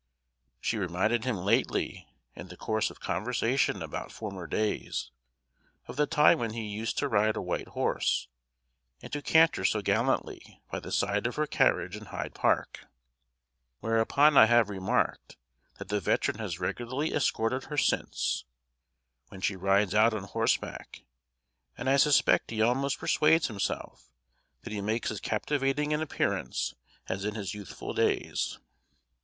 [0.59, 5.11] She reminded him lately, in the course of conversation about former days,
[5.87, 8.27] of the time when he used to ride a white horse,
[9.03, 12.87] and to canter so gallantly by the side of her carriage in Hyde Park;
[13.79, 15.37] whereupon I have remarked
[15.77, 18.45] that the veteran has regularly escorted her since,
[19.27, 21.03] when she rides out on horseback;
[21.77, 24.11] and I suspect he almost persuades himself
[24.63, 26.73] that he makes as captivating an appearance
[27.07, 28.57] as in his youthful days.